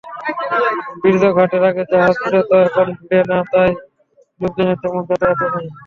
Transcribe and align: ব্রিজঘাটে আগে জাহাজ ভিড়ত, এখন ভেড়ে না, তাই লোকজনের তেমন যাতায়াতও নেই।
ব্রিজঘাটে 1.01 1.57
আগে 1.69 1.83
জাহাজ 1.91 2.15
ভিড়ত, 2.23 2.51
এখন 2.67 2.87
ভেড়ে 3.07 3.25
না, 3.31 3.37
তাই 3.51 3.71
লোকজনের 4.41 4.77
তেমন 4.81 5.01
যাতায়াতও 5.09 5.47
নেই। 5.55 5.67